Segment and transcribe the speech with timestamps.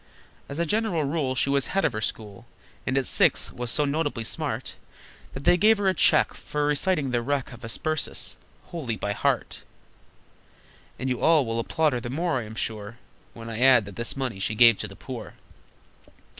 [0.49, 2.47] As a general rule She was head of her school,
[2.87, 4.73] And at six was so notably smart
[5.33, 8.35] That they gave her a cheque For reciting "The Wreck Of the Hesperus,"
[8.69, 9.61] wholly by heart!
[10.97, 12.97] And you all will applaud her the more, I am sure,
[13.35, 15.35] When I add that this money she gave to the poor.